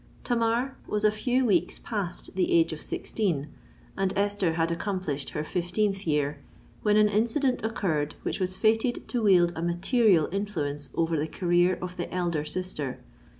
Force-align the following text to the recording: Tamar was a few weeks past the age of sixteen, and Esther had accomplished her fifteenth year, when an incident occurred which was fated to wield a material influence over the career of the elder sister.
Tamar 0.23 0.75
was 0.87 1.03
a 1.03 1.11
few 1.11 1.45
weeks 1.45 1.77
past 1.77 2.35
the 2.35 2.51
age 2.51 2.73
of 2.73 2.81
sixteen, 2.81 3.49
and 3.95 4.11
Esther 4.17 4.53
had 4.53 4.71
accomplished 4.71 5.29
her 5.29 5.43
fifteenth 5.43 6.07
year, 6.07 6.39
when 6.81 6.97
an 6.97 7.07
incident 7.07 7.63
occurred 7.63 8.15
which 8.23 8.39
was 8.39 8.55
fated 8.57 9.07
to 9.09 9.21
wield 9.21 9.53
a 9.55 9.61
material 9.61 10.27
influence 10.31 10.89
over 10.95 11.19
the 11.19 11.27
career 11.27 11.77
of 11.83 11.97
the 11.97 12.11
elder 12.11 12.43
sister. 12.43 12.97